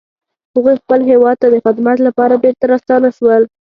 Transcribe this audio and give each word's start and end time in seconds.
هغوی 0.55 0.75
خپل 0.81 0.99
هیواد 1.11 1.35
ته 1.41 1.47
د 1.53 1.55
خدمت 1.65 1.97
لپاره 2.07 2.35
بیرته 2.43 2.65
راستانه 2.71 3.09
شول 3.17 3.43